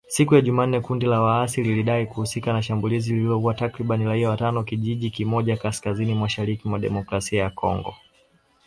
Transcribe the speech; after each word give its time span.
Siku 0.07 0.35
ya 0.35 0.41
Jumanne 0.41 0.79
kundi 0.81 1.05
la 1.05 1.21
waasi 1.21 1.63
lilidai 1.63 2.05
kuhusika 2.05 2.53
na 2.53 2.61
shambulizi 2.63 3.13
lililoua 3.13 3.53
takribani 3.53 4.05
raia 4.05 4.29
watano 4.29 4.59
katika 4.59 4.69
kijiji 4.69 5.09
kimoja 5.09 5.57
kaskazini 5.57 6.15
mashariki 6.15 6.67
mwa 6.67 6.79
Jamhuri 6.79 6.81
ya 6.81 6.89
Kidemokrasia 7.09 7.41
ya 7.43 7.49
Kongo. 7.49 7.95